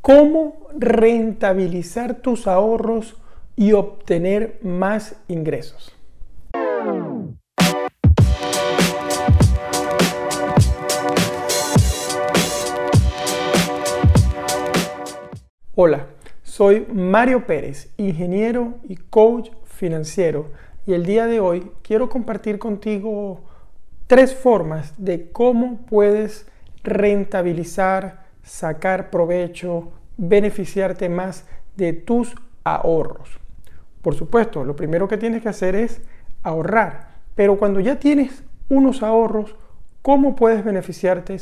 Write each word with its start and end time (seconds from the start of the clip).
cómo 0.00 0.66
rentabilizar 0.76 2.16
tus 2.16 2.46
ahorros 2.46 3.16
y 3.56 3.72
obtener 3.72 4.58
más 4.62 5.16
ingresos. 5.28 5.94
Hola, 15.74 16.06
soy 16.42 16.86
Mario 16.92 17.46
Pérez, 17.46 17.90
ingeniero 17.96 18.74
y 18.88 18.96
coach 18.96 19.50
financiero 19.64 20.50
y 20.86 20.92
el 20.94 21.06
día 21.06 21.26
de 21.26 21.40
hoy 21.40 21.70
quiero 21.82 22.08
compartir 22.08 22.58
contigo 22.58 23.42
tres 24.06 24.34
formas 24.34 24.92
de 24.98 25.30
cómo 25.30 25.78
puedes 25.86 26.46
rentabilizar, 26.82 28.26
sacar 28.50 29.10
provecho, 29.10 29.92
beneficiarte 30.16 31.08
más 31.08 31.46
de 31.76 31.92
tus 31.92 32.34
ahorros. 32.64 33.38
Por 34.02 34.16
supuesto, 34.16 34.64
lo 34.64 34.74
primero 34.74 35.06
que 35.06 35.16
tienes 35.16 35.40
que 35.40 35.48
hacer 35.48 35.76
es 35.76 36.02
ahorrar, 36.42 37.10
pero 37.36 37.56
cuando 37.56 37.78
ya 37.78 38.00
tienes 38.00 38.42
unos 38.68 39.04
ahorros, 39.04 39.54
¿cómo 40.02 40.34
puedes 40.34 40.64
beneficiarte 40.64 41.36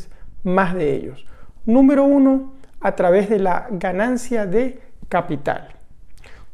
más 0.44 0.74
de 0.74 0.94
ellos? 0.94 1.24
Número 1.64 2.04
uno, 2.04 2.52
a 2.78 2.94
través 2.94 3.30
de 3.30 3.38
la 3.38 3.68
ganancia 3.70 4.44
de 4.44 4.78
capital. 5.08 5.68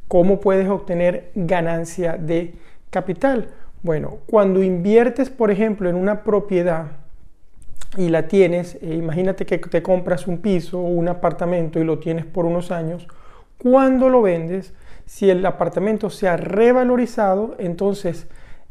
¿Cómo 0.07 0.41
puedes 0.41 0.69
obtener 0.69 1.33
ganancia 1.35 2.17
de 2.17 2.55
capital? 2.91 3.49
Bueno, 3.83 4.19
cuando 4.27 4.63
inviertes, 4.63 5.31
por 5.31 5.51
ejemplo, 5.51 5.91
en 5.91 5.97
una 5.97 6.23
propiedad 6.23 7.04
y 7.97 8.09
la 8.09 8.27
tienes, 8.29 8.77
eh, 8.77 8.95
imagínate 8.95 9.47
que 9.47 9.59
te 9.59 9.83
compras 9.83 10.27
un 10.27 10.39
piso 10.39 10.81
o 10.81 10.89
un 10.89 11.09
apartamento 11.09 11.79
y 11.79 11.85
lo 11.85 11.99
tienes 11.99 12.25
por 12.25 12.45
unos 12.45 12.71
años, 12.71 13.07
cuando 13.59 14.09
lo 14.09 14.23
vendes, 14.23 14.75
si 15.07 15.31
el 15.31 15.45
apartamento 15.47 16.11
se 16.11 16.29
ha 16.29 16.37
revalorizado, 16.37 17.55
entonces 17.59 18.27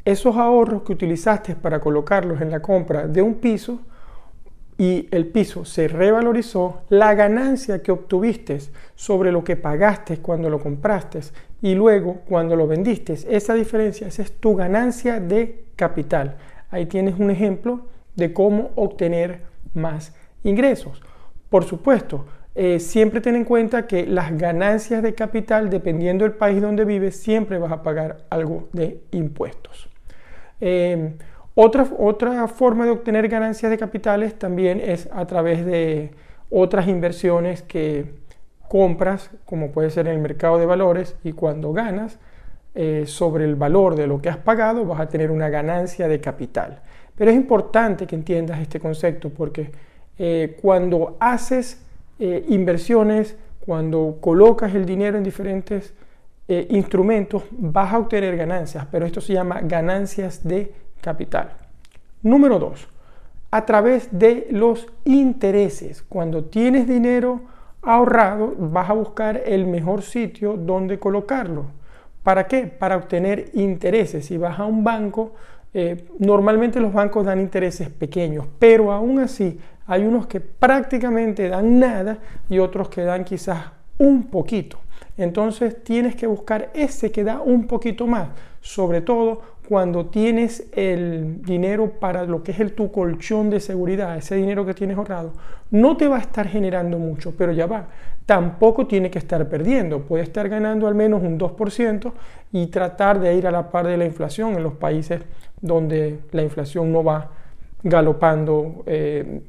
esos 0.05 0.35
ahorros 0.35 0.83
que 0.83 0.93
utilizaste 0.93 1.55
para 1.55 1.79
colocarlos 1.79 2.41
en 2.41 2.51
la 2.51 2.61
compra 2.61 3.07
de 3.07 3.21
un 3.21 3.35
piso 3.35 3.79
y 4.77 5.07
el 5.11 5.27
piso 5.27 5.65
se 5.65 5.87
revalorizó, 5.87 6.81
la 6.89 7.13
ganancia 7.13 7.81
que 7.81 7.91
obtuviste 7.91 8.59
sobre 8.95 9.31
lo 9.31 9.43
que 9.43 9.55
pagaste 9.55 10.17
cuando 10.17 10.49
lo 10.49 10.59
compraste 10.59 11.21
y 11.61 11.75
luego 11.75 12.21
cuando 12.27 12.55
lo 12.55 12.67
vendiste, 12.67 13.17
esa 13.29 13.53
diferencia, 13.53 14.07
esa 14.07 14.23
es 14.23 14.33
tu 14.33 14.55
ganancia 14.55 15.19
de 15.19 15.63
capital. 15.75 16.37
Ahí 16.69 16.87
tienes 16.87 17.17
un 17.19 17.29
ejemplo 17.31 17.92
de 18.15 18.33
cómo 18.33 18.71
obtener 18.75 19.41
más 19.73 20.15
ingresos. 20.43 21.01
Por 21.49 21.63
supuesto, 21.65 22.25
eh, 22.55 22.79
siempre 22.79 23.21
ten 23.21 23.35
en 23.35 23.45
cuenta 23.45 23.87
que 23.87 24.05
las 24.05 24.37
ganancias 24.37 25.01
de 25.01 25.15
capital, 25.15 25.69
dependiendo 25.69 26.23
del 26.23 26.33
país 26.33 26.61
donde 26.61 26.85
vives, 26.85 27.19
siempre 27.19 27.57
vas 27.57 27.71
a 27.71 27.81
pagar 27.81 28.25
algo 28.29 28.69
de 28.73 29.01
impuestos. 29.11 29.89
Em, 30.59 31.13
otra, 31.55 31.87
otra 31.97 32.47
forma 32.47 32.85
de 32.85 32.91
obtener 32.91 33.27
ganancias 33.27 33.71
de 33.71 33.77
capitales 33.77 34.37
también 34.37 34.79
es 34.79 35.09
a 35.11 35.25
través 35.25 35.65
de 35.65 36.11
otras 36.49 36.87
inversiones 36.87 37.63
que 37.63 38.13
compras, 38.67 39.31
como 39.45 39.71
puede 39.71 39.89
ser 39.89 40.07
en 40.07 40.13
el 40.15 40.19
mercado 40.19 40.57
de 40.57 40.65
valores, 40.65 41.15
y 41.23 41.33
cuando 41.33 41.73
ganas 41.73 42.19
eh, 42.75 43.03
sobre 43.05 43.45
el 43.45 43.55
valor 43.55 43.95
de 43.95 44.07
lo 44.07 44.21
que 44.21 44.29
has 44.29 44.37
pagado, 44.37 44.85
vas 44.85 44.99
a 44.99 45.09
tener 45.09 45.29
una 45.29 45.49
ganancia 45.49 46.07
de 46.07 46.19
capital. 46.19 46.81
Pero 47.15 47.31
es 47.31 47.37
importante 47.37 48.07
que 48.07 48.15
entiendas 48.15 48.59
este 48.59 48.79
concepto 48.79 49.29
porque 49.29 49.71
eh, 50.17 50.57
cuando 50.61 51.17
haces 51.19 51.81
eh, 52.19 52.45
inversiones, 52.49 53.35
cuando 53.59 54.17
colocas 54.19 54.73
el 54.75 54.85
dinero 54.85 55.17
en 55.17 55.23
diferentes 55.23 55.93
eh, 56.47 56.67
instrumentos, 56.69 57.43
vas 57.51 57.93
a 57.93 57.99
obtener 57.99 58.35
ganancias, 58.35 58.85
pero 58.91 59.05
esto 59.05 59.21
se 59.21 59.33
llama 59.33 59.61
ganancias 59.61 60.43
de 60.43 60.73
capital. 61.01 61.53
Número 62.21 62.59
dos, 62.59 62.87
a 63.51 63.65
través 63.65 64.09
de 64.11 64.47
los 64.51 64.87
intereses. 65.05 66.03
Cuando 66.03 66.45
tienes 66.45 66.87
dinero 66.87 67.41
ahorrado, 67.81 68.53
vas 68.57 68.89
a 68.89 68.93
buscar 68.93 69.41
el 69.45 69.65
mejor 69.65 70.01
sitio 70.01 70.57
donde 70.57 70.99
colocarlo. 70.99 71.65
¿Para 72.23 72.47
qué? 72.47 72.67
Para 72.67 72.97
obtener 72.97 73.49
intereses. 73.53 74.25
Si 74.25 74.37
vas 74.37 74.59
a 74.59 74.65
un 74.65 74.83
banco, 74.83 75.33
eh, 75.73 76.05
normalmente 76.19 76.79
los 76.79 76.93
bancos 76.93 77.25
dan 77.25 77.39
intereses 77.39 77.89
pequeños, 77.89 78.45
pero 78.59 78.91
aún 78.91 79.19
así 79.19 79.59
hay 79.87 80.03
unos 80.03 80.27
que 80.27 80.39
prácticamente 80.39 81.49
dan 81.49 81.79
nada 81.79 82.19
y 82.49 82.59
otros 82.59 82.89
que 82.89 83.01
dan 83.01 83.25
quizás 83.25 83.59
un 83.97 84.25
poquito. 84.25 84.79
Entonces 85.17 85.83
tienes 85.83 86.15
que 86.15 86.27
buscar 86.27 86.71
ese 86.73 87.11
que 87.11 87.23
da 87.23 87.41
un 87.41 87.67
poquito 87.67 88.07
más, 88.07 88.29
sobre 88.61 89.01
todo 89.01 89.41
cuando 89.67 90.07
tienes 90.07 90.65
el 90.73 91.41
dinero 91.41 91.91
para 91.99 92.25
lo 92.25 92.43
que 92.43 92.51
es 92.51 92.59
el 92.59 92.73
tu 92.73 92.91
colchón 92.91 93.49
de 93.49 93.59
seguridad, 93.59 94.17
ese 94.17 94.35
dinero 94.35 94.65
que 94.65 94.73
tienes 94.73 94.97
ahorrado, 94.97 95.33
no 95.71 95.95
te 95.95 96.07
va 96.07 96.17
a 96.17 96.19
estar 96.19 96.47
generando 96.47 96.97
mucho, 96.97 97.33
pero 97.37 97.51
ya 97.51 97.65
va. 97.65 97.87
Tampoco 98.25 98.87
tiene 98.87 99.09
que 99.09 99.19
estar 99.19 99.47
perdiendo, 99.49 100.01
puede 100.01 100.23
estar 100.23 100.49
ganando 100.49 100.87
al 100.87 100.95
menos 100.95 101.23
un 101.23 101.37
2% 101.37 102.11
y 102.51 102.67
tratar 102.67 103.19
de 103.19 103.35
ir 103.35 103.47
a 103.47 103.51
la 103.51 103.69
par 103.69 103.87
de 103.87 103.97
la 103.97 104.05
inflación 104.05 104.55
en 104.55 104.63
los 104.63 104.73
países 104.73 105.21
donde 105.61 106.19
la 106.31 106.41
inflación 106.41 106.91
no 106.91 107.03
va 107.03 107.31
galopando 107.83 108.83
eh, 108.85 109.41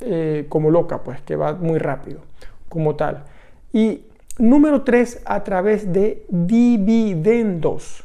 eh, 0.00 0.46
como 0.48 0.70
loca, 0.70 1.02
pues 1.02 1.20
que 1.22 1.36
va 1.36 1.54
muy 1.54 1.78
rápido 1.78 2.20
como 2.68 2.96
tal. 2.96 3.24
Y 3.72 4.02
número 4.38 4.82
tres, 4.82 5.22
a 5.24 5.44
través 5.44 5.92
de 5.92 6.24
dividendos. 6.28 8.04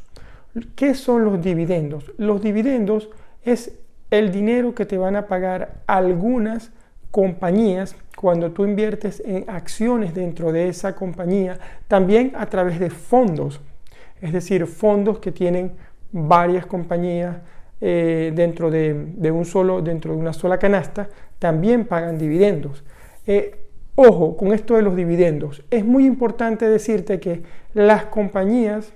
¿Qué 0.75 0.95
son 0.95 1.25
los 1.25 1.41
dividendos? 1.41 2.11
Los 2.17 2.41
dividendos 2.41 3.09
es 3.43 3.73
el 4.11 4.31
dinero 4.31 4.73
que 4.73 4.85
te 4.85 4.97
van 4.97 5.15
a 5.15 5.27
pagar 5.27 5.81
algunas 5.87 6.71
compañías 7.11 7.95
cuando 8.15 8.51
tú 8.51 8.65
inviertes 8.65 9.21
en 9.25 9.49
acciones 9.49 10.13
dentro 10.13 10.51
de 10.51 10.67
esa 10.69 10.95
compañía, 10.95 11.57
también 11.87 12.33
a 12.35 12.47
través 12.47 12.79
de 12.79 12.89
fondos, 12.89 13.61
es 14.21 14.33
decir, 14.33 14.65
fondos 14.67 15.19
que 15.19 15.31
tienen 15.31 15.71
varias 16.11 16.65
compañías 16.65 17.37
eh, 17.81 18.33
dentro, 18.35 18.69
de, 18.69 19.31
un 19.31 19.45
solo, 19.45 19.81
dentro 19.81 20.13
de 20.13 20.19
una 20.19 20.33
sola 20.33 20.57
canasta, 20.57 21.07
también 21.39 21.85
pagan 21.85 22.17
dividendos. 22.17 22.83
Eh, 23.25 23.68
ojo 23.99 24.37
con 24.37 24.53
esto 24.53 24.75
de 24.75 24.81
los 24.81 24.95
dividendos. 24.95 25.63
Es 25.69 25.85
muy 25.85 26.05
importante 26.05 26.67
decirte 26.67 27.19
que 27.19 27.43
las 27.73 28.05
compañías 28.05 28.93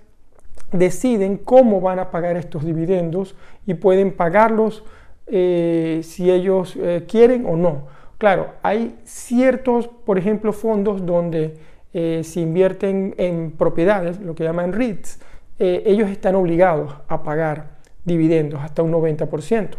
deciden 0.72 1.38
cómo 1.38 1.82
van 1.82 2.00
a 2.00 2.12
pagar 2.12 2.38
estos 2.38 2.66
dividendos 2.66 3.36
y 3.66 3.76
pueden 3.76 4.12
pagarlos 4.12 4.84
eh, 5.28 6.02
si 6.04 6.32
ellos 6.32 6.78
quieren 7.08 7.46
o 7.46 7.56
no. 7.56 7.88
Claro, 8.18 8.54
hay 8.64 8.96
ciertos, 9.04 9.88
por 9.88 10.18
ejemplo, 10.18 10.54
fondos 10.54 11.06
donde 11.06 11.58
se 11.92 12.40
invierten 12.40 13.14
en 13.18 13.52
propiedades, 13.52 14.20
lo 14.20 14.34
que 14.34 14.44
llaman 14.44 14.74
REITs, 14.74 15.20
eh, 15.60 15.84
ellos 15.86 16.10
están 16.10 16.36
obligados 16.36 16.96
a 17.08 17.24
pagar 17.24 17.78
dividendos 18.06 18.62
hasta 18.62 18.82
un 18.82 18.92
90%. 18.92 19.70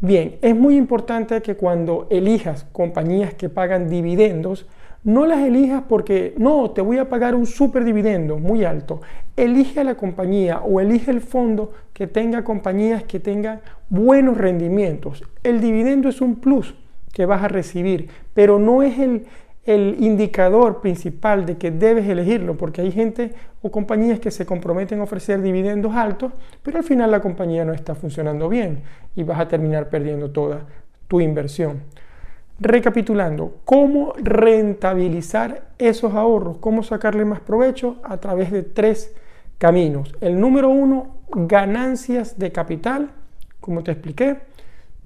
Bien, 0.00 0.36
es 0.42 0.54
muy 0.54 0.76
importante 0.76 1.40
que 1.40 1.56
cuando 1.56 2.06
elijas 2.10 2.66
compañías 2.72 3.34
que 3.34 3.48
pagan 3.48 3.88
dividendos, 3.88 4.66
no 5.04 5.26
las 5.26 5.40
elijas 5.40 5.84
porque 5.88 6.34
no, 6.38 6.70
te 6.70 6.80
voy 6.80 6.98
a 6.98 7.08
pagar 7.08 7.34
un 7.34 7.46
super 7.46 7.84
dividendo 7.84 8.38
muy 8.38 8.64
alto. 8.64 9.02
Elige 9.36 9.80
a 9.80 9.84
la 9.84 9.96
compañía 9.96 10.60
o 10.60 10.80
elige 10.80 11.10
el 11.10 11.20
fondo 11.20 11.72
que 11.92 12.06
tenga 12.06 12.42
compañías 12.42 13.04
que 13.04 13.20
tengan 13.20 13.60
buenos 13.90 14.38
rendimientos. 14.38 15.22
El 15.42 15.60
dividendo 15.60 16.08
es 16.08 16.20
un 16.20 16.36
plus 16.36 16.74
que 17.12 17.26
vas 17.26 17.42
a 17.44 17.48
recibir, 17.48 18.08
pero 18.32 18.58
no 18.58 18.82
es 18.82 18.98
el, 18.98 19.26
el 19.64 19.96
indicador 20.00 20.80
principal 20.80 21.46
de 21.46 21.56
que 21.56 21.70
debes 21.70 22.06
elegirlo, 22.06 22.56
porque 22.56 22.82
hay 22.82 22.92
gente 22.92 23.32
o 23.62 23.70
compañías 23.70 24.20
que 24.20 24.30
se 24.30 24.44
comprometen 24.44 25.00
a 25.00 25.04
ofrecer 25.04 25.40
dividendos 25.40 25.94
altos, 25.94 26.32
pero 26.62 26.78
al 26.78 26.84
final 26.84 27.10
la 27.10 27.20
compañía 27.20 27.64
no 27.64 27.72
está 27.72 27.94
funcionando 27.94 28.48
bien 28.48 28.82
y 29.14 29.22
vas 29.22 29.40
a 29.40 29.48
terminar 29.48 29.88
perdiendo 29.88 30.30
toda 30.30 30.66
tu 31.08 31.20
inversión. 31.20 31.82
Recapitulando, 32.60 33.56
¿cómo 33.64 34.12
rentabilizar 34.16 35.62
esos 35.78 36.14
ahorros? 36.14 36.58
¿Cómo 36.58 36.82
sacarle 36.82 37.24
más 37.24 37.40
provecho? 37.40 37.96
A 38.04 38.18
través 38.18 38.52
de 38.52 38.62
tres 38.62 39.14
caminos. 39.58 40.14
El 40.20 40.38
número 40.38 40.68
uno, 40.68 41.16
ganancias 41.30 42.38
de 42.38 42.52
capital, 42.52 43.10
como 43.60 43.82
te 43.82 43.92
expliqué 43.92 44.36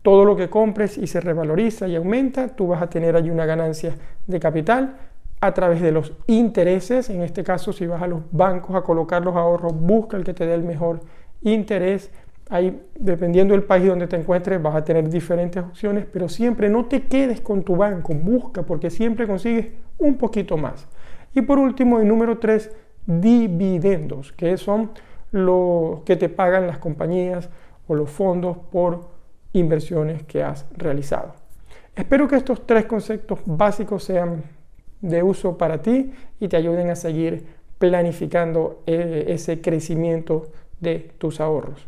todo 0.09 0.25
lo 0.25 0.37
que 0.37 0.49
compres 0.49 0.97
y 0.97 1.07
se 1.07 1.21
revaloriza 1.21 1.87
y 1.87 1.95
aumenta, 1.95 2.49
tú 2.49 2.69
vas 2.69 2.81
a 2.81 2.89
tener 2.89 3.15
allí 3.15 3.29
una 3.29 3.45
ganancia 3.45 3.95
de 4.27 4.41
capital 4.41 4.97
a 5.39 5.53
través 5.53 5.83
de 5.83 5.93
los 5.93 6.15
intereses. 6.29 7.11
En 7.11 7.21
este 7.21 7.45
caso, 7.45 7.75
si 7.75 7.87
vas 7.87 8.01
a 8.01 8.07
los 8.07 8.23
bancos 8.33 8.75
a 8.75 8.81
colocar 8.81 9.23
los 9.23 9.37
ahorros, 9.37 9.79
busca 9.79 10.17
el 10.17 10.25
que 10.25 10.33
te 10.33 10.47
dé 10.47 10.55
el 10.55 10.63
mejor 10.63 11.01
interés. 11.43 12.11
Ahí, 12.49 12.81
dependiendo 12.99 13.53
del 13.53 13.65
país 13.65 13.87
donde 13.87 14.07
te 14.07 14.17
encuentres, 14.17 14.63
vas 14.63 14.77
a 14.77 14.83
tener 14.83 15.11
diferentes 15.11 15.63
opciones, 15.63 16.07
pero 16.11 16.27
siempre 16.31 16.71
no 16.71 16.87
te 16.87 17.03
quedes 17.03 17.43
con 17.43 17.63
tu 17.63 17.77
banco, 17.77 18.15
busca 18.15 18.63
porque 18.63 18.89
siempre 18.89 19.27
consigues 19.27 19.67
un 19.99 20.17
poquito 20.17 20.57
más. 20.57 20.89
Y 21.35 21.43
por 21.43 21.59
último, 21.59 22.01
el 22.01 22.09
número 22.09 22.39
3, 22.39 22.75
dividendos, 23.05 24.33
que 24.33 24.57
son 24.57 24.91
lo 25.33 26.01
que 26.07 26.17
te 26.17 26.31
pagan 26.31 26.67
las 26.67 26.79
compañías 26.79 27.51
o 27.87 27.95
los 27.95 28.09
fondos 28.09 28.57
por 28.73 29.18
inversiones 29.53 30.23
que 30.25 30.43
has 30.43 30.67
realizado. 30.77 31.35
Espero 31.95 32.29
que 32.29 32.37
estos 32.37 32.67
tres 32.67 32.87
conceptos 32.87 33.41
básicos 33.45 34.05
sean 34.05 34.45
de 35.01 35.23
uso 35.23 35.59
para 35.59 35.83
ti 35.83 36.13
y 36.41 36.49
te 36.49 36.57
ayuden 36.57 36.91
a 36.91 36.97
seguir 36.97 37.45
planificando 37.79 38.83
eh, 38.87 39.27
ese 39.29 39.61
crecimiento 39.61 40.51
de 40.81 41.11
tus 41.19 41.41
ahorros. 41.41 41.87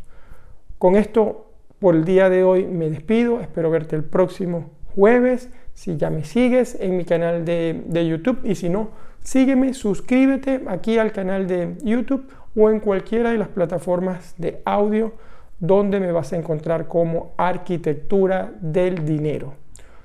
Con 0.77 0.95
esto, 0.95 1.47
por 1.79 1.95
el 1.95 2.05
día 2.05 2.29
de 2.29 2.43
hoy 2.43 2.65
me 2.65 2.89
despido. 2.89 3.39
Espero 3.39 3.69
verte 3.69 3.95
el 3.95 4.03
próximo 4.03 4.69
jueves. 4.95 5.49
Si 5.73 5.97
ya 5.97 6.09
me 6.09 6.23
sigues 6.23 6.77
en 6.79 6.97
mi 6.97 7.05
canal 7.05 7.45
de, 7.45 7.83
de 7.85 8.07
YouTube 8.07 8.39
y 8.43 8.55
si 8.55 8.69
no, 8.69 8.89
sígueme, 9.23 9.73
suscríbete 9.73 10.61
aquí 10.67 10.97
al 10.97 11.11
canal 11.11 11.47
de 11.47 11.75
YouTube 11.83 12.27
o 12.55 12.69
en 12.69 12.79
cualquiera 12.79 13.31
de 13.31 13.37
las 13.37 13.47
plataformas 13.47 14.35
de 14.37 14.61
audio 14.65 15.13
donde 15.61 15.99
me 15.99 16.11
vas 16.11 16.33
a 16.33 16.37
encontrar 16.37 16.87
como 16.87 17.33
arquitectura 17.37 18.51
del 18.59 19.05
dinero. 19.05 19.53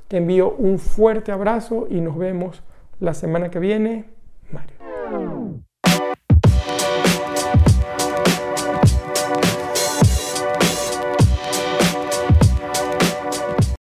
Te 0.07 0.19
envío 0.19 0.53
un 0.53 0.79
fuerte 0.79 1.33
abrazo 1.33 1.89
y 1.91 2.01
nos 2.01 2.17
vemos 2.17 2.63
la 3.01 3.15
semana 3.15 3.51
que 3.51 3.59
viene. 3.59 4.05
Mario. 4.53 4.86